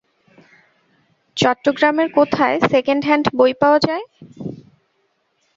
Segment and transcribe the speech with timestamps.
[1.37, 4.05] চট্টগ্রামের কোথায় second hand বই পাওয়া যায়?